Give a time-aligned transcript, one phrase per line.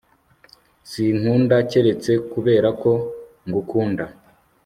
[0.89, 2.91] Sinkunda keretse kuberako
[3.47, 4.05] ngukunda